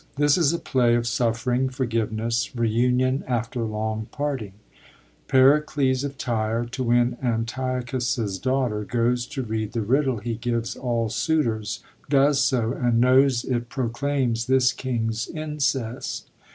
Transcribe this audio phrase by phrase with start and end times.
[0.17, 4.53] —This is a play of suffering, forgiveness, reunion after long parting.
[5.27, 11.09] Pericles of Tyre, to win Antiochus's daughter, goes to rede the riddle he gives all
[11.09, 16.31] suitors, does so, and knows it proclaims this king's incest.